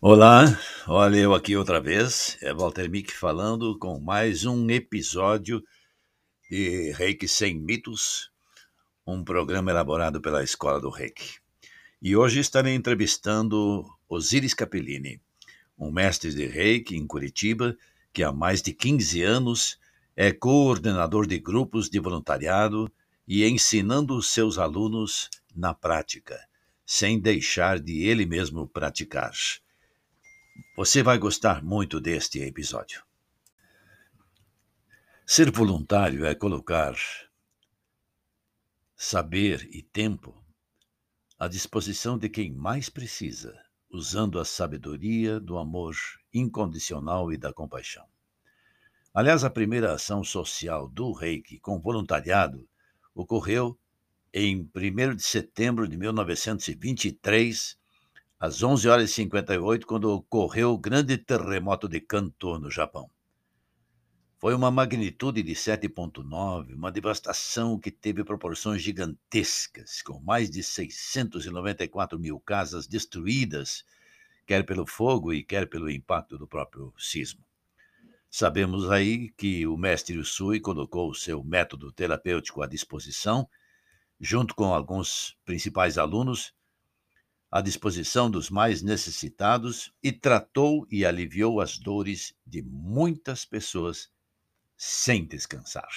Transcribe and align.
Olá, 0.00 0.44
olha 0.86 1.16
eu 1.16 1.34
aqui 1.34 1.56
outra 1.56 1.80
vez, 1.80 2.38
é 2.40 2.54
Walter 2.54 2.88
Mick 2.88 3.12
falando 3.12 3.76
com 3.80 3.98
mais 3.98 4.44
um 4.44 4.70
episódio 4.70 5.60
de 6.48 6.92
Reiki 6.92 7.26
Sem 7.26 7.58
Mitos, 7.58 8.30
um 9.04 9.24
programa 9.24 9.72
elaborado 9.72 10.20
pela 10.20 10.44
Escola 10.44 10.80
do 10.80 10.88
Reiki. 10.88 11.40
E 12.00 12.14
hoje 12.14 12.38
estarei 12.38 12.76
entrevistando 12.76 13.84
Osiris 14.08 14.54
Capellini, 14.54 15.20
um 15.76 15.90
mestre 15.90 16.32
de 16.32 16.46
Reiki 16.46 16.96
em 16.96 17.04
Curitiba 17.04 17.76
que 18.12 18.22
há 18.22 18.30
mais 18.30 18.62
de 18.62 18.72
15 18.72 19.20
anos 19.24 19.80
é 20.14 20.30
coordenador 20.30 21.26
de 21.26 21.40
grupos 21.40 21.90
de 21.90 21.98
voluntariado 21.98 22.88
e 23.26 23.44
ensinando 23.44 24.22
seus 24.22 24.58
alunos 24.58 25.28
na 25.52 25.74
prática, 25.74 26.38
sem 26.86 27.18
deixar 27.18 27.80
de 27.80 28.04
ele 28.04 28.24
mesmo 28.24 28.64
praticar. 28.68 29.32
Você 30.76 31.02
vai 31.02 31.18
gostar 31.18 31.62
muito 31.62 32.00
deste 32.00 32.40
episódio. 32.40 33.02
Ser 35.26 35.50
voluntário 35.50 36.24
é 36.24 36.34
colocar 36.34 36.96
saber 38.96 39.68
e 39.70 39.82
tempo 39.82 40.44
à 41.38 41.46
disposição 41.46 42.18
de 42.18 42.28
quem 42.28 42.52
mais 42.52 42.88
precisa, 42.88 43.54
usando 43.90 44.40
a 44.40 44.44
sabedoria 44.44 45.38
do 45.38 45.58
amor 45.58 45.94
incondicional 46.32 47.32
e 47.32 47.36
da 47.36 47.52
compaixão. 47.52 48.06
Aliás, 49.14 49.44
a 49.44 49.50
primeira 49.50 49.92
ação 49.92 50.22
social 50.24 50.88
do 50.88 51.12
Reiki 51.12 51.58
com 51.60 51.80
voluntariado 51.80 52.68
ocorreu 53.14 53.78
em 54.32 54.68
1 54.74 55.16
de 55.16 55.22
setembro 55.22 55.88
de 55.88 55.96
1923 55.96 57.78
às 58.40 58.62
11 58.62 58.88
horas 58.88 59.10
e 59.10 59.14
58, 59.14 59.86
quando 59.86 60.12
ocorreu 60.12 60.72
o 60.72 60.78
grande 60.78 61.18
terremoto 61.18 61.88
de 61.88 62.00
Kanto, 62.00 62.58
no 62.58 62.70
Japão. 62.70 63.10
Foi 64.38 64.54
uma 64.54 64.70
magnitude 64.70 65.42
de 65.42 65.52
7,9, 65.52 66.74
uma 66.74 66.92
devastação 66.92 67.76
que 67.76 67.90
teve 67.90 68.22
proporções 68.22 68.80
gigantescas, 68.80 70.00
com 70.02 70.20
mais 70.20 70.48
de 70.48 70.62
694 70.62 72.16
mil 72.16 72.38
casas 72.38 72.86
destruídas, 72.86 73.84
quer 74.46 74.64
pelo 74.64 74.86
fogo 74.86 75.32
e 75.32 75.42
quer 75.42 75.68
pelo 75.68 75.90
impacto 75.90 76.38
do 76.38 76.46
próprio 76.46 76.94
sismo. 76.96 77.44
Sabemos 78.30 78.88
aí 78.88 79.30
que 79.30 79.66
o 79.66 79.76
mestre 79.76 80.16
Usui 80.16 80.60
colocou 80.60 81.10
o 81.10 81.14
seu 81.14 81.42
método 81.42 81.90
terapêutico 81.90 82.62
à 82.62 82.68
disposição, 82.68 83.48
junto 84.20 84.54
com 84.54 84.72
alguns 84.72 85.36
principais 85.44 85.98
alunos, 85.98 86.54
à 87.50 87.60
disposição 87.60 88.30
dos 88.30 88.50
mais 88.50 88.82
necessitados 88.82 89.92
e 90.02 90.12
tratou 90.12 90.86
e 90.90 91.04
aliviou 91.04 91.60
as 91.60 91.78
dores 91.78 92.34
de 92.46 92.62
muitas 92.62 93.44
pessoas 93.44 94.08
sem 94.76 95.24
descansar. 95.24 95.88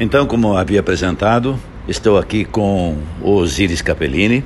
Então, 0.00 0.26
como 0.26 0.56
havia 0.56 0.80
apresentado, 0.80 1.58
estou 1.88 2.18
aqui 2.18 2.44
com 2.44 2.96
Osiris 3.22 3.82
Capellini, 3.82 4.44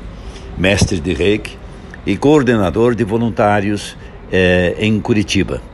mestre 0.56 0.98
de 0.98 1.12
Reiki 1.12 1.58
e 2.06 2.16
coordenador 2.16 2.94
de 2.94 3.04
voluntários 3.04 3.96
eh, 4.30 4.74
em 4.78 4.98
Curitiba. 5.00 5.71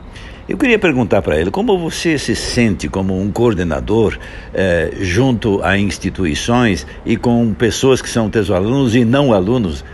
Eu 0.49 0.57
queria 0.57 0.79
perguntar 0.79 1.21
para 1.21 1.39
ele 1.39 1.51
como 1.51 1.77
você 1.77 2.17
se 2.17 2.35
sente 2.35 2.89
como 2.89 3.21
um 3.21 3.31
coordenador 3.31 4.17
eh, 4.51 4.89
junto 4.99 5.61
a 5.63 5.77
instituições 5.77 6.87
e 7.05 7.15
com 7.15 7.53
pessoas 7.53 8.01
que 8.01 8.09
são 8.09 8.31
teus 8.31 8.49
alunos 8.49 8.95
e 8.95 9.05
não 9.05 9.31
alunos 9.31 9.85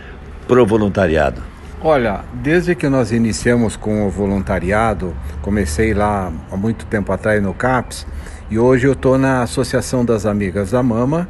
pro 0.48 0.64
voluntariado. 0.64 1.42
Olha, 1.82 2.24
desde 2.32 2.74
que 2.74 2.88
nós 2.88 3.12
iniciamos 3.12 3.76
com 3.76 4.06
o 4.06 4.10
voluntariado, 4.10 5.14
comecei 5.42 5.92
lá 5.92 6.32
há 6.50 6.56
muito 6.56 6.86
tempo 6.86 7.12
atrás 7.12 7.42
no 7.42 7.52
CAPS 7.52 8.06
e 8.50 8.58
hoje 8.58 8.86
eu 8.86 8.94
estou 8.94 9.18
na 9.18 9.42
Associação 9.42 10.06
das 10.06 10.24
Amigas 10.24 10.70
da 10.70 10.82
Mama 10.82 11.28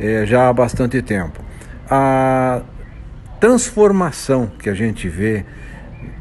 eh, 0.00 0.24
já 0.24 0.48
há 0.48 0.52
bastante 0.52 1.02
tempo. 1.02 1.44
A 1.90 2.62
transformação 3.38 4.50
que 4.58 4.70
a 4.70 4.74
gente 4.74 5.10
vê 5.10 5.44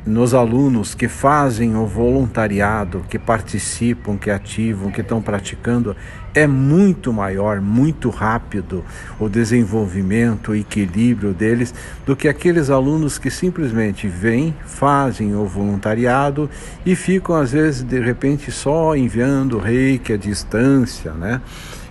nos 0.05 0.33
alunos 0.33 0.95
que 0.95 1.07
fazem 1.07 1.75
o 1.75 1.85
voluntariado, 1.85 3.05
que 3.09 3.19
participam, 3.19 4.17
que 4.17 4.31
ativam, 4.31 4.91
que 4.91 5.01
estão 5.01 5.21
praticando, 5.21 5.95
é 6.33 6.47
muito 6.47 7.13
maior, 7.13 7.61
muito 7.61 8.09
rápido 8.09 8.83
o 9.19 9.29
desenvolvimento, 9.29 10.51
o 10.51 10.55
equilíbrio 10.55 11.33
deles 11.33 11.73
do 12.05 12.15
que 12.15 12.27
aqueles 12.27 12.69
alunos 12.69 13.17
que 13.17 13.29
simplesmente 13.29 14.07
vêm, 14.07 14.55
fazem 14.65 15.35
o 15.35 15.45
voluntariado 15.45 16.49
e 16.85 16.95
ficam 16.95 17.35
às 17.35 17.51
vezes 17.51 17.83
de 17.83 17.99
repente 17.99 18.51
só 18.51 18.95
enviando 18.95 19.59
reiki 19.59 20.13
à 20.13 20.17
distância, 20.17 21.11
né? 21.11 21.41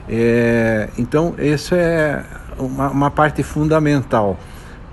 É, 0.09 0.89
então, 0.99 1.37
isso 1.39 1.73
é 1.75 2.25
uma, 2.59 2.91
uma 2.91 3.11
parte 3.11 3.45
fundamental 3.45 4.37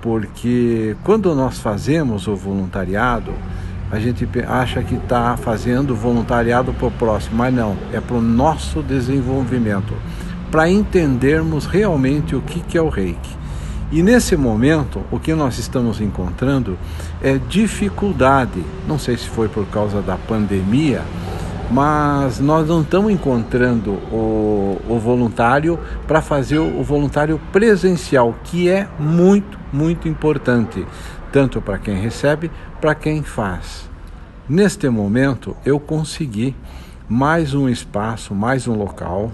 porque 0.08 0.96
quando 1.04 1.36
nós 1.36 1.60
fazemos 1.60 2.28
o 2.28 2.36
voluntariado, 2.38 3.34
a 3.92 4.00
gente 4.00 4.26
acha 4.48 4.82
que 4.82 4.96
está 4.96 5.36
fazendo 5.36 5.94
voluntariado 5.94 6.72
para 6.72 6.88
o 6.88 6.92
próximo, 6.92 7.36
mas 7.36 7.54
não, 7.54 7.76
é 7.92 8.00
para 8.00 8.16
o 8.16 8.22
nosso 8.22 8.82
desenvolvimento, 8.82 9.94
para 10.50 10.70
entendermos 10.70 11.66
realmente 11.66 12.38
o 12.38 12.42
que, 12.42 12.62
que 12.62 12.78
é 12.78 12.82
o 12.82 12.88
reiki. 12.88 13.36
E 13.92 14.02
nesse 14.02 14.38
momento, 14.38 15.02
o 15.12 15.20
que 15.20 15.34
nós 15.34 15.60
estamos 15.60 16.00
encontrando 16.00 16.80
é 17.22 17.38
dificuldade, 17.38 18.64
não 18.88 18.98
sei 18.98 19.18
se 19.18 19.28
foi 19.28 19.50
por 19.50 19.66
causa 19.66 20.02
da 20.02 20.16
pandemia, 20.16 21.02
mas 21.70 22.40
nós 22.40 22.68
não 22.68 22.82
estamos 22.82 23.12
encontrando 23.12 23.92
o, 24.12 24.82
o 24.88 25.00
voluntário 25.00 25.80
para 26.08 26.22
fazer 26.22 26.60
o, 26.60 26.80
o 26.80 26.84
voluntário 26.84 27.40
presencial, 27.52 28.36
que 28.44 28.70
é 28.70 28.88
muito, 28.98 29.60
muito 29.72 30.08
importante, 30.08 30.86
tanto 31.32 31.62
para 31.62 31.78
quem 31.78 31.96
recebe, 31.96 32.50
para 32.80 32.96
quem 32.96 33.22
faz. 33.22 33.90
Neste 34.48 34.90
momento, 34.90 35.56
eu 35.66 35.80
consegui 35.80 36.56
mais 37.10 37.54
um 37.54 37.68
espaço, 37.68 38.34
mais 38.34 38.68
um 38.68 38.76
local, 38.76 39.32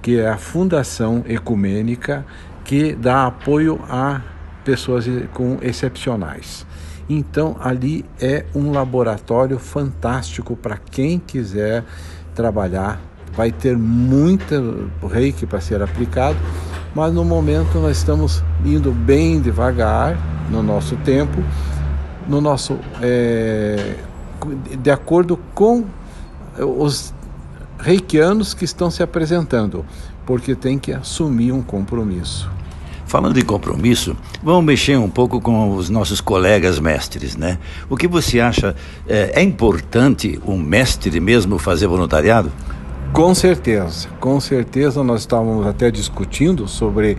que 0.00 0.18
é 0.18 0.28
a 0.28 0.38
Fundação 0.38 1.22
Ecumênica, 1.28 2.24
que 2.64 2.94
dá 2.94 3.26
apoio 3.26 3.80
a 3.88 4.20
pessoas 4.64 5.06
com 5.32 5.58
excepcionais. 5.62 6.66
Então, 7.08 7.56
ali 7.60 8.04
é 8.20 8.44
um 8.54 8.70
laboratório 8.70 9.58
fantástico 9.58 10.54
para 10.54 10.76
quem 10.76 11.18
quiser 11.18 11.84
trabalhar. 12.34 13.00
Vai 13.34 13.50
ter 13.50 13.76
muita 13.76 14.62
reiki 15.10 15.46
para 15.46 15.60
ser 15.60 15.80
aplicado, 15.80 16.36
mas 16.94 17.12
no 17.12 17.24
momento 17.24 17.78
nós 17.78 17.96
estamos 17.96 18.42
indo 18.64 18.92
bem 18.92 19.40
devagar 19.40 20.18
no 20.50 20.62
nosso 20.62 20.96
tempo, 20.96 21.42
no 22.26 22.40
nosso 22.40 22.78
é, 23.00 23.96
de 24.80 24.90
acordo 24.90 25.38
com 25.54 25.84
os 26.58 27.14
reikianos 27.78 28.54
que 28.54 28.64
estão 28.64 28.90
se 28.90 29.02
apresentando, 29.02 29.84
porque 30.26 30.54
tem 30.54 30.78
que 30.78 30.92
assumir 30.92 31.52
um 31.52 31.62
compromisso. 31.62 32.50
Falando 33.08 33.38
em 33.38 33.42
compromisso, 33.42 34.14
vamos 34.42 34.62
mexer 34.66 34.98
um 34.98 35.08
pouco 35.08 35.40
com 35.40 35.74
os 35.74 35.88
nossos 35.88 36.20
colegas 36.20 36.78
mestres, 36.78 37.38
né? 37.38 37.58
O 37.88 37.96
que 37.96 38.06
você 38.06 38.38
acha 38.38 38.76
é, 39.08 39.40
é 39.40 39.42
importante 39.42 40.38
um 40.46 40.58
mestre 40.58 41.18
mesmo 41.18 41.58
fazer 41.58 41.86
voluntariado? 41.86 42.52
Com 43.10 43.34
certeza, 43.34 44.08
com 44.20 44.38
certeza 44.38 45.02
nós 45.02 45.20
estávamos 45.20 45.66
até 45.66 45.90
discutindo 45.90 46.68
sobre 46.68 47.16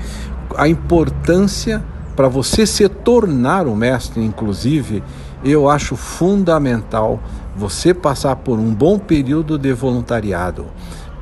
a 0.55 0.67
importância 0.67 1.83
para 2.15 2.27
você 2.27 2.67
se 2.67 2.87
tornar 2.87 3.65
um 3.65 3.75
mestre, 3.75 4.23
inclusive, 4.23 5.01
eu 5.43 5.67
acho 5.67 5.95
fundamental 5.95 7.19
você 7.55 7.95
passar 7.95 8.35
por 8.35 8.59
um 8.59 8.71
bom 8.75 8.99
período 8.99 9.57
de 9.57 9.73
voluntariado 9.73 10.67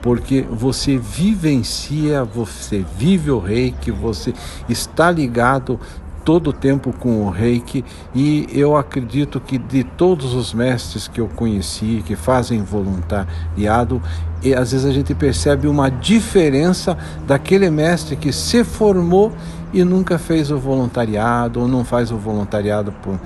porque 0.01 0.45
você 0.49 0.97
vivencia, 0.97 2.23
você 2.23 2.85
vive 2.97 3.31
o 3.31 3.39
reiki, 3.39 3.91
você 3.91 4.33
está 4.69 5.09
ligado 5.11 5.79
todo 6.27 6.49
o 6.49 6.53
tempo 6.53 6.91
com 6.91 7.25
o 7.25 7.29
reiki 7.29 7.85
e 8.13 8.45
eu 8.51 8.75
acredito 8.75 9.39
que 9.39 9.57
de 9.57 9.85
todos 9.85 10.33
os 10.33 10.53
mestres 10.53 11.07
que 11.07 11.21
eu 11.21 11.29
conheci, 11.29 12.03
que 12.05 12.17
fazem 12.17 12.61
voluntariado, 12.61 14.01
e 14.43 14.53
às 14.53 14.73
vezes 14.73 14.85
a 14.85 14.91
gente 14.91 15.15
percebe 15.15 15.69
uma 15.69 15.89
diferença 15.89 16.97
daquele 17.25 17.69
mestre 17.69 18.17
que 18.17 18.33
se 18.33 18.65
formou 18.65 19.31
e 19.71 19.85
nunca 19.85 20.19
fez 20.19 20.51
o 20.51 20.57
voluntariado 20.57 21.61
ou 21.61 21.67
não 21.67 21.85
faz 21.85 22.11
o 22.11 22.17
voluntariado 22.17 22.91
por 23.01 23.17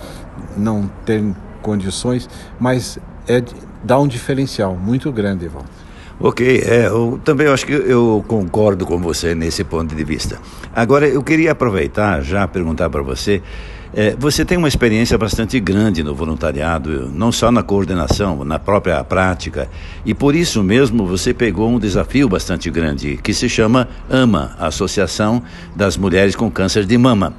não 0.56 0.88
ter 1.04 1.24
condições, 1.62 2.30
mas 2.60 3.00
é, 3.28 3.44
dá 3.84 4.00
um 4.00 4.08
diferencial 4.08 4.76
muito 4.76 5.12
grande, 5.12 5.48
Walter. 5.48 5.81
Ok, 6.24 6.64
é, 6.64 6.86
eu, 6.86 7.20
também 7.24 7.48
acho 7.48 7.66
que 7.66 7.74
eu 7.74 8.24
concordo 8.28 8.86
com 8.86 9.00
você 9.00 9.34
nesse 9.34 9.64
ponto 9.64 9.96
de 9.96 10.04
vista. 10.04 10.40
Agora, 10.72 11.08
eu 11.08 11.24
queria 11.24 11.52
aproveitar 11.52 12.22
já 12.22 12.48
perguntar 12.48 12.92
para 12.92 13.02
você. 13.02 13.42
É, 13.92 14.16
você 14.18 14.46
tem 14.46 14.56
uma 14.56 14.68
experiência 14.68 15.18
bastante 15.18 15.60
grande 15.60 16.04
no 16.04 16.14
voluntariado, 16.14 17.12
não 17.14 17.32
só 17.32 17.52
na 17.52 17.64
coordenação, 17.64 18.46
na 18.46 18.60
própria 18.60 19.04
prática, 19.04 19.68
e 20.06 20.14
por 20.14 20.36
isso 20.36 20.64
mesmo 20.64 21.08
você 21.08 21.34
pegou 21.34 21.68
um 21.68 21.80
desafio 21.80 22.30
bastante 22.30 22.70
grande, 22.70 23.18
que 23.18 23.34
se 23.34 23.50
chama 23.50 23.90
AMA 24.08 24.56
Associação 24.60 25.42
das 25.76 25.98
Mulheres 25.98 26.36
com 26.36 26.52
Câncer 26.52 26.86
de 26.86 26.98
Mama. 27.00 27.34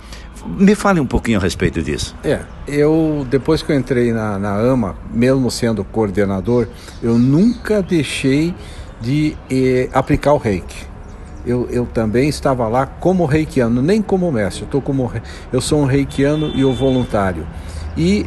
Me 0.46 0.74
fale 0.74 1.00
um 1.00 1.06
pouquinho 1.06 1.38
a 1.38 1.42
respeito 1.42 1.82
disso. 1.82 2.16
É, 2.24 2.40
eu 2.66 3.26
depois 3.30 3.62
que 3.62 3.70
eu 3.70 3.76
entrei 3.76 4.12
na, 4.12 4.38
na 4.38 4.56
AMA, 4.56 4.96
mesmo 5.12 5.50
sendo 5.50 5.84
coordenador, 5.84 6.66
eu 7.02 7.18
nunca 7.18 7.82
deixei 7.82 8.54
de 9.00 9.36
eh, 9.50 9.88
aplicar 9.92 10.32
o 10.32 10.38
reiki. 10.38 10.86
Eu, 11.44 11.68
eu 11.70 11.86
também 11.86 12.28
estava 12.28 12.68
lá 12.68 12.86
como 12.86 13.24
reikiano, 13.24 13.82
nem 13.82 14.00
como 14.00 14.30
mestre, 14.30 14.62
eu, 14.62 14.68
tô 14.68 14.80
como, 14.80 15.10
eu 15.52 15.60
sou 15.60 15.80
um 15.80 15.86
reikiano 15.86 16.52
e 16.54 16.64
o 16.64 16.72
voluntário. 16.72 17.46
E 17.96 18.26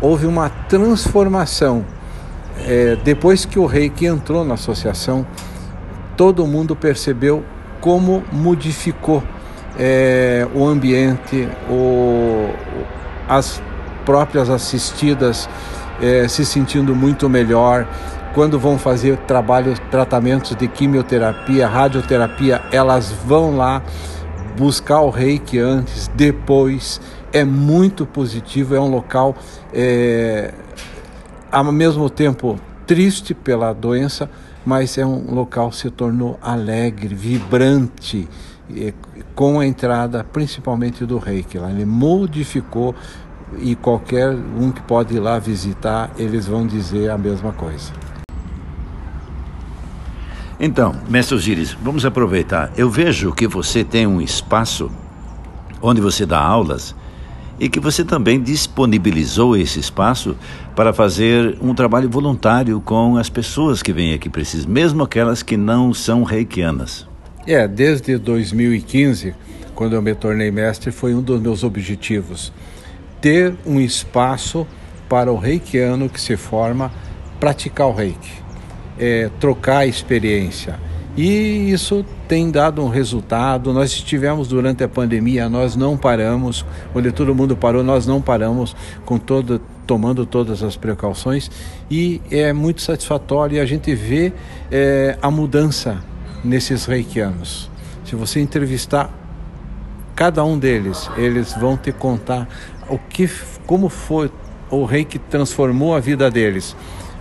houve 0.00 0.26
uma 0.26 0.48
transformação. 0.48 1.84
É, 2.66 2.96
depois 3.04 3.44
que 3.44 3.58
o 3.58 3.66
reiki 3.66 4.06
entrou 4.06 4.44
na 4.44 4.54
associação, 4.54 5.26
todo 6.16 6.46
mundo 6.46 6.74
percebeu 6.74 7.44
como 7.80 8.24
modificou 8.32 9.22
é, 9.78 10.46
o 10.54 10.66
ambiente, 10.66 11.48
o, 11.68 12.50
as 13.28 13.62
próprias 14.04 14.48
assistidas 14.48 15.48
é, 16.00 16.26
se 16.28 16.44
sentindo 16.44 16.94
muito 16.94 17.28
melhor. 17.28 17.86
Quando 18.34 18.58
vão 18.58 18.78
fazer 18.78 19.16
trabalhos, 19.18 19.78
tratamentos 19.90 20.54
de 20.54 20.68
quimioterapia, 20.68 21.66
radioterapia, 21.66 22.62
elas 22.70 23.10
vão 23.10 23.56
lá 23.56 23.82
buscar 24.58 25.00
o 25.00 25.10
reiki 25.10 25.58
antes, 25.58 26.10
depois. 26.14 27.00
É 27.32 27.44
muito 27.44 28.06
positivo, 28.06 28.74
é 28.74 28.80
um 28.80 28.88
local 28.88 29.34
é, 29.72 30.52
ao 31.50 31.64
mesmo 31.72 32.08
tempo 32.08 32.58
triste 32.86 33.34
pela 33.34 33.72
doença, 33.72 34.30
mas 34.64 34.96
é 34.96 35.04
um 35.04 35.34
local 35.34 35.70
que 35.70 35.76
se 35.76 35.90
tornou 35.90 36.38
alegre, 36.42 37.14
vibrante 37.14 38.28
com 39.34 39.60
a 39.60 39.66
entrada 39.66 40.24
principalmente 40.24 41.04
do 41.04 41.18
reiki 41.18 41.58
lá. 41.58 41.70
Ele 41.70 41.84
modificou 41.84 42.94
e 43.58 43.74
qualquer 43.76 44.30
um 44.30 44.72
que 44.72 44.82
pode 44.82 45.14
ir 45.14 45.20
lá 45.20 45.38
visitar, 45.38 46.10
eles 46.18 46.46
vão 46.46 46.66
dizer 46.66 47.10
a 47.10 47.18
mesma 47.18 47.52
coisa. 47.52 47.92
Então, 50.58 50.94
mestre 51.08 51.34
Osiris, 51.34 51.76
vamos 51.82 52.06
aproveitar. 52.06 52.72
Eu 52.76 52.88
vejo 52.88 53.32
que 53.32 53.46
você 53.46 53.84
tem 53.84 54.06
um 54.06 54.20
espaço 54.20 54.90
onde 55.82 56.00
você 56.00 56.24
dá 56.24 56.40
aulas 56.40 56.94
e 57.60 57.68
que 57.68 57.78
você 57.78 58.04
também 58.04 58.40
disponibilizou 58.40 59.56
esse 59.56 59.78
espaço 59.78 60.36
para 60.74 60.92
fazer 60.92 61.58
um 61.60 61.74
trabalho 61.74 62.08
voluntário 62.08 62.80
com 62.80 63.16
as 63.16 63.28
pessoas 63.28 63.82
que 63.82 63.92
vêm 63.92 64.14
aqui 64.14 64.28
precisam, 64.28 64.70
mesmo 64.70 65.02
aquelas 65.02 65.42
que 65.42 65.56
não 65.56 65.92
são 65.92 66.22
reikianas. 66.22 67.06
É, 67.46 67.68
desde 67.68 68.18
2015, 68.18 69.32
quando 69.72 69.94
eu 69.94 70.02
me 70.02 70.14
tornei 70.16 70.50
mestre, 70.50 70.90
foi 70.90 71.14
um 71.14 71.22
dos 71.22 71.40
meus 71.40 71.62
objetivos. 71.62 72.52
Ter 73.20 73.54
um 73.64 73.80
espaço 73.80 74.66
para 75.08 75.32
o 75.32 75.36
reikiano 75.36 76.08
que 76.08 76.20
se 76.20 76.36
forma 76.36 76.90
praticar 77.38 77.86
o 77.86 77.92
reiki, 77.92 78.32
é, 78.98 79.30
trocar 79.38 79.78
a 79.78 79.86
experiência. 79.86 80.80
E 81.16 81.70
isso 81.70 82.04
tem 82.26 82.50
dado 82.50 82.82
um 82.82 82.88
resultado. 82.88 83.72
Nós 83.72 83.92
estivemos 83.92 84.48
durante 84.48 84.82
a 84.82 84.88
pandemia, 84.88 85.48
nós 85.48 85.76
não 85.76 85.96
paramos, 85.96 86.64
onde 86.92 87.12
todo 87.12 87.32
mundo 87.32 87.56
parou, 87.56 87.84
nós 87.84 88.08
não 88.08 88.20
paramos 88.20 88.74
com 89.04 89.18
todo, 89.18 89.60
tomando 89.86 90.26
todas 90.26 90.64
as 90.64 90.76
precauções 90.76 91.48
e 91.88 92.20
é 92.28 92.52
muito 92.52 92.82
satisfatório 92.82 93.56
e 93.56 93.60
a 93.60 93.64
gente 93.64 93.94
vê 93.94 94.32
é, 94.70 95.16
a 95.22 95.30
mudança 95.30 96.02
nesses 96.46 96.86
reikianos. 96.86 97.70
Se 98.04 98.14
você 98.14 98.40
entrevistar 98.40 99.10
cada 100.14 100.44
um 100.44 100.58
deles, 100.58 101.10
eles 101.16 101.52
vão 101.54 101.76
te 101.76 101.92
contar 101.92 102.48
o 102.88 102.98
que, 102.98 103.28
como 103.66 103.88
foi 103.88 104.30
o 104.70 104.84
rei 104.84 105.04
que 105.04 105.18
transformou 105.18 105.94
a 105.94 106.00
vida 106.00 106.30
deles. 106.30 106.76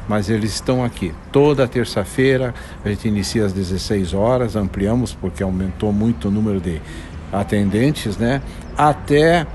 Mas 0.07 0.30
eles 0.30 0.54
estão 0.54 0.83
aqui 0.83 1.12
toda 1.31 1.68
terça-feira. 1.68 2.54
A 2.83 2.89
gente 2.89 3.07
inicia 3.07 3.45
às 3.45 3.51
16 3.51 4.13
horas, 4.13 4.56
ampliamos 4.56 5.13
porque 5.13 5.42
aumentou 5.42 5.92
muito 5.92 6.28
o 6.28 6.31
número 6.31 6.62
de 6.62 6.80
atendentes, 7.33 8.16
né? 8.18 8.42
Até 8.78 9.48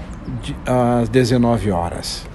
às 0.66 1.08
19 1.08 1.70
horas. 1.70 2.26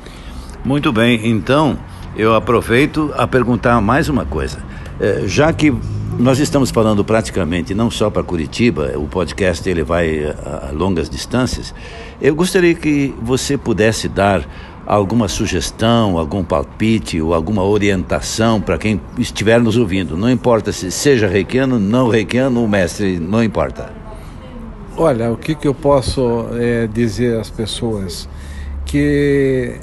Muito 0.64 0.92
bem, 0.92 1.28
então 1.28 1.78
eu 2.16 2.34
aproveito 2.34 3.14
a 3.18 3.28
perguntar 3.28 3.80
mais 3.82 4.08
uma 4.08 4.26
coisa. 4.26 4.60
É, 5.00 5.24
já 5.28 5.52
que 5.52 5.74
nós 6.18 6.40
estamos 6.40 6.72
falando 6.72 7.04
praticamente 7.04 7.74
não 7.74 7.92
só 7.92 8.10
para 8.10 8.24
Curitiba, 8.24 8.94
o 8.96 9.08
podcast 9.08 9.68
ele 9.70 9.84
vai 9.84 10.26
a, 10.26 10.70
a 10.70 10.72
longas 10.72 11.10
distâncias. 11.10 11.74
Eu 12.22 12.34
gostaria 12.36 12.74
que 12.74 13.14
você 13.22 13.58
pudesse 13.58 14.08
dar 14.08 14.48
alguma 14.86 15.28
sugestão, 15.28 16.18
algum 16.18 16.44
palpite 16.44 17.20
ou 17.20 17.34
alguma 17.34 17.64
orientação 17.64 18.62
para 18.62 18.78
quem 18.78 19.02
estiver 19.18 19.60
nos 19.60 19.76
ouvindo. 19.76 20.16
Não 20.16 20.30
importa 20.30 20.72
se 20.72 20.90
seja 20.90 21.28
reikiano, 21.28 21.80
não 21.80 22.08
reikiano, 22.08 22.64
o 22.64 22.68
mestre, 22.68 23.20
não 23.20 23.44
importa. 23.44 23.92
Olha, 24.96 25.32
o 25.32 25.38
que, 25.38 25.54
que 25.54 25.68
eu 25.68 25.74
posso 25.74 26.48
é, 26.54 26.88
dizer 26.88 27.38
às 27.40 27.50
pessoas? 27.50 28.30
Que 28.86 29.76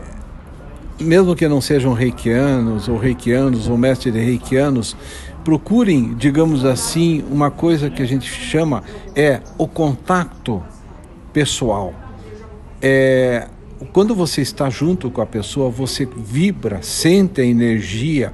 mesmo 1.03 1.35
que 1.35 1.47
não 1.49 1.61
sejam 1.61 1.93
reikianos 1.93 2.89
ou 2.89 2.97
reikianos 2.97 3.69
ou 3.69 3.77
mestres 3.77 4.13
de 4.13 4.21
reikianos, 4.21 4.97
procurem, 5.45 6.15
digamos 6.15 6.65
assim, 6.65 7.25
uma 7.31 7.51
coisa 7.51 7.91
que 7.91 8.03
a 8.03 8.07
gente 8.07 8.31
chama 8.31 8.83
é 9.15 9.41
o 9.59 9.67
contato 9.67 10.63
pessoal. 11.33 11.93
É, 12.81 13.49
quando 13.93 14.15
você 14.15 14.41
está 14.41 14.71
junto 14.71 15.11
com 15.11 15.21
a 15.21 15.27
pessoa, 15.27 15.71
você 15.71 16.07
vibra, 16.17 16.81
sente 16.83 17.41
a 17.41 17.45
energia. 17.45 18.33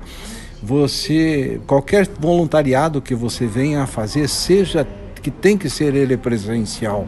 Você, 0.63 1.61
qualquer 1.67 2.09
voluntariado 2.19 3.01
que 3.01 3.15
você 3.15 3.47
venha 3.47 3.83
a 3.83 3.87
fazer, 3.87 4.29
seja 4.29 4.87
que 5.29 5.31
tem 5.31 5.59
que 5.59 5.69
ser 5.69 5.95
ele 5.95 6.17
presencial, 6.17 7.07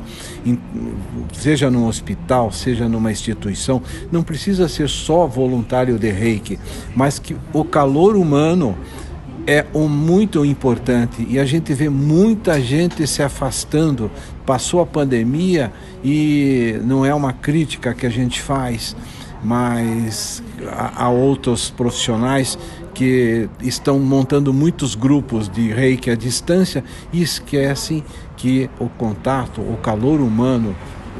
seja 1.33 1.71
num 1.71 1.87
hospital, 1.87 2.53
seja 2.53 2.87
numa 2.87 3.11
instituição, 3.11 3.83
não 4.13 4.23
precisa 4.23 4.69
ser 4.69 4.89
só 4.89 5.27
voluntário 5.27 5.99
de 5.99 6.11
reiki, 6.11 6.59
mas 6.95 7.19
que 7.19 7.35
o 7.53 7.65
calor 7.65 8.17
humano 8.17 8.77
é 9.47 9.65
um 9.75 9.89
muito 9.89 10.45
importante 10.45 11.27
e 11.29 11.39
a 11.39 11.47
gente 11.47 11.73
vê 11.73 11.89
muita 11.89 12.61
gente 12.61 13.07
se 13.07 13.23
afastando. 13.23 14.11
Passou 14.45 14.83
a 14.83 14.87
pandemia 14.87 15.73
e 16.05 16.79
não 16.85 17.07
é 17.07 17.15
uma 17.15 17.33
crítica 17.33 17.95
que 17.95 18.05
a 18.05 18.11
gente 18.11 18.43
faz, 18.43 18.95
mas 19.43 20.43
há 20.95 21.09
outros 21.09 21.71
profissionais 21.71 22.59
que 23.01 23.49
estão 23.63 23.99
montando 23.99 24.53
muitos 24.53 24.95
grupos 24.95 25.49
de 25.49 25.73
reiki 25.73 26.11
à 26.11 26.15
distância 26.15 26.85
e 27.11 27.23
esquecem 27.23 28.05
que 28.37 28.69
o 28.79 28.91
contato, 28.91 29.63
o 29.63 29.79
calor 29.79 30.21
humano, 30.21 30.77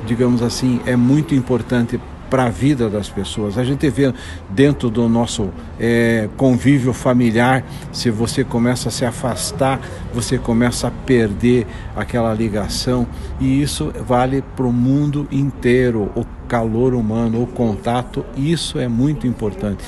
digamos 0.07 0.43
assim, 0.43 0.79
é 0.85 0.95
muito 0.95 1.35
importante 1.35 1.99
para 2.29 2.45
a 2.45 2.49
vida 2.51 2.91
das 2.91 3.09
pessoas. 3.09 3.57
A 3.57 3.65
gente 3.65 3.89
vê 3.89 4.13
dentro 4.51 4.91
do 4.91 5.09
nosso 5.09 5.49
é, 5.79 6.29
convívio 6.37 6.93
familiar, 6.93 7.65
se 7.91 8.11
você 8.11 8.45
começa 8.45 8.91
a 8.91 8.93
se 8.93 9.07
afastar, 9.07 9.81
você 10.13 10.37
começa 10.37 10.89
a 10.89 10.91
perder 10.91 11.67
aquela 11.97 12.35
ligação, 12.35 13.07
e 13.41 13.63
isso 13.63 13.91
vale 14.07 14.45
para 14.55 14.67
o 14.67 14.73
mundo 14.73 15.27
inteiro. 15.33 16.11
O 16.15 16.27
calor 16.47 16.93
humano, 16.93 17.43
o 17.43 17.47
contato, 17.47 18.23
isso 18.37 18.79
é 18.79 18.87
muito 18.87 19.27
importante. 19.27 19.83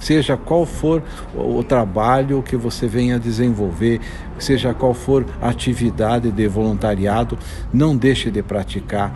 Seja 0.00 0.36
qual 0.36 0.66
for 0.66 1.02
o 1.34 1.62
trabalho 1.62 2.42
que 2.42 2.56
você 2.56 2.86
venha 2.86 3.18
desenvolver, 3.18 4.00
seja 4.38 4.74
qual 4.74 4.94
for 4.94 5.24
a 5.40 5.48
atividade 5.48 6.30
de 6.30 6.48
voluntariado, 6.48 7.38
não 7.72 7.96
deixe 7.96 8.30
de 8.30 8.42
praticar 8.42 9.12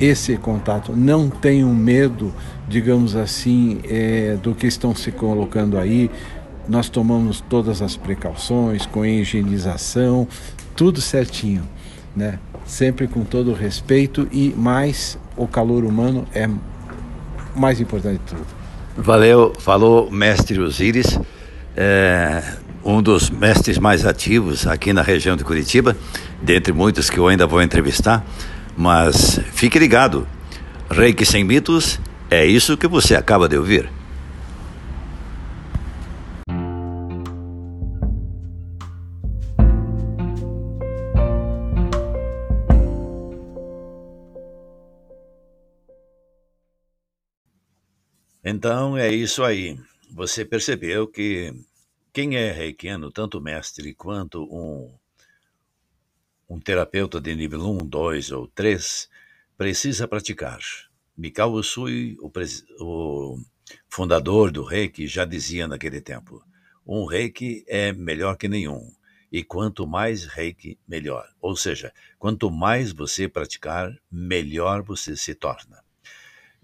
esse 0.00 0.36
contato. 0.36 0.94
Não 0.96 1.28
tenham 1.28 1.72
medo, 1.74 2.32
digamos 2.68 3.14
assim, 3.14 3.80
é, 3.84 4.36
do 4.42 4.54
que 4.54 4.66
estão 4.66 4.94
se 4.94 5.12
colocando 5.12 5.78
aí. 5.78 6.10
Nós 6.68 6.88
tomamos 6.88 7.40
todas 7.40 7.82
as 7.82 7.96
precauções 7.96 8.86
com 8.86 9.04
higienização, 9.04 10.26
tudo 10.76 11.00
certinho, 11.00 11.62
né? 12.14 12.38
Sempre 12.64 13.08
com 13.08 13.24
todo 13.24 13.52
respeito 13.52 14.28
e 14.30 14.54
mais 14.56 15.18
o 15.36 15.46
calor 15.46 15.84
humano 15.84 16.24
é 16.32 16.48
mais 17.54 17.80
importante 17.80 18.20
de 18.20 18.36
tudo. 18.36 18.61
Valeu, 18.96 19.54
falou 19.58 20.10
mestre 20.10 20.60
Osíris, 20.60 21.18
é, 21.74 22.42
um 22.84 23.00
dos 23.00 23.30
mestres 23.30 23.78
mais 23.78 24.04
ativos 24.04 24.66
aqui 24.66 24.92
na 24.92 25.00
região 25.00 25.34
de 25.34 25.42
Curitiba, 25.44 25.96
dentre 26.42 26.72
muitos 26.72 27.08
que 27.08 27.18
eu 27.18 27.26
ainda 27.26 27.46
vou 27.46 27.62
entrevistar. 27.62 28.24
Mas 28.76 29.40
fique 29.52 29.78
ligado, 29.78 30.26
Reiki 30.90 31.24
sem 31.24 31.42
mitos 31.42 31.98
é 32.30 32.44
isso 32.44 32.76
que 32.76 32.86
você 32.86 33.14
acaba 33.14 33.48
de 33.48 33.56
ouvir. 33.56 33.88
Então 48.44 48.96
é 48.96 49.08
isso 49.12 49.44
aí. 49.44 49.78
Você 50.10 50.44
percebeu 50.44 51.06
que 51.06 51.54
quem 52.12 52.36
é 52.36 52.50
reikiano, 52.50 53.10
tanto 53.10 53.40
mestre 53.40 53.94
quanto 53.94 54.42
um, 54.44 54.92
um 56.48 56.58
terapeuta 56.58 57.20
de 57.20 57.34
nível 57.36 57.60
1, 57.60 57.78
2 57.86 58.32
ou 58.32 58.48
3, 58.48 59.08
precisa 59.56 60.08
praticar. 60.08 60.58
Mikao 61.16 61.52
Usui, 61.52 62.16
o, 62.20 62.32
o 62.80 63.38
fundador 63.88 64.50
do 64.50 64.64
reiki, 64.64 65.06
já 65.06 65.24
dizia 65.24 65.68
naquele 65.68 66.00
tempo: 66.00 66.44
um 66.84 67.04
reiki 67.04 67.64
é 67.68 67.92
melhor 67.92 68.36
que 68.36 68.48
nenhum. 68.48 68.92
E 69.30 69.44
quanto 69.44 69.86
mais 69.86 70.24
reiki, 70.24 70.78
melhor. 70.86 71.26
Ou 71.40 71.56
seja, 71.56 71.92
quanto 72.18 72.50
mais 72.50 72.92
você 72.92 73.28
praticar, 73.28 73.96
melhor 74.10 74.82
você 74.82 75.16
se 75.16 75.34
torna. 75.34 75.81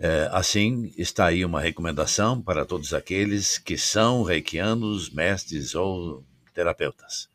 É, 0.01 0.29
assim, 0.31 0.93
está 0.97 1.27
aí 1.27 1.45
uma 1.45 1.61
recomendação 1.61 2.41
para 2.41 2.65
todos 2.65 2.95
aqueles 2.95 3.59
que 3.59 3.77
são 3.77 4.23
reikianos, 4.23 5.11
mestres 5.11 5.75
ou 5.75 6.25
terapeutas. 6.55 7.29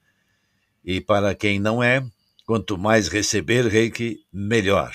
E 0.84 1.01
para 1.01 1.36
quem 1.36 1.60
não 1.60 1.84
é, 1.84 2.05
quanto 2.46 2.77
mais 2.77 3.10
receber 3.10 3.67
reiki, 3.67 4.25
melhor. 4.32 4.93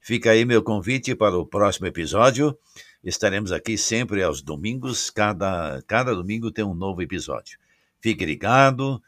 Fica 0.00 0.32
aí 0.32 0.44
meu 0.44 0.62
convite 0.62 1.14
para 1.14 1.38
o 1.38 1.46
próximo 1.46 1.86
episódio. 1.86 2.58
Estaremos 3.02 3.52
aqui 3.52 3.78
sempre 3.78 4.22
aos 4.22 4.42
domingos, 4.42 5.08
cada, 5.08 5.82
cada 5.86 6.14
domingo 6.14 6.50
tem 6.50 6.64
um 6.64 6.74
novo 6.74 7.00
episódio. 7.00 7.58
Fique 8.00 8.24
ligado 8.24 9.00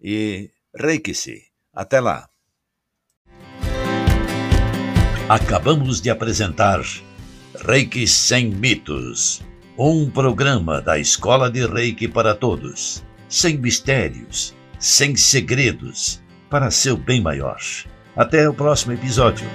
e 0.00 0.50
reiki-se. 0.74 1.44
Até 1.72 2.00
lá. 2.00 2.28
Acabamos 5.28 6.00
de 6.00 6.10
apresentar 6.10 6.82
Reiki 7.64 8.08
Sem 8.08 8.50
Mitos, 8.50 9.40
um 9.78 10.10
programa 10.10 10.80
da 10.80 10.98
Escola 10.98 11.48
de 11.48 11.64
Reiki 11.64 12.08
para 12.08 12.34
todos, 12.34 13.04
sem 13.28 13.56
mistérios, 13.56 14.52
sem 14.80 15.14
segredos, 15.14 16.20
para 16.50 16.72
seu 16.72 16.96
bem 16.96 17.20
maior. 17.20 17.60
Até 18.16 18.48
o 18.48 18.52
próximo 18.52 18.94
episódio. 18.94 19.46